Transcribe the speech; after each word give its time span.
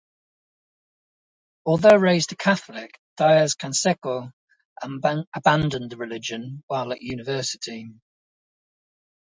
Although 1.63 1.97
raised 1.97 2.31
a 2.31 2.35
Catholic, 2.35 2.99
Diez 3.17 3.53
Canseco 3.55 4.31
abandoned 4.81 5.91
the 5.91 5.95
religion 5.97 6.63
while 6.65 6.91
at 6.91 7.03
university. 7.03 7.87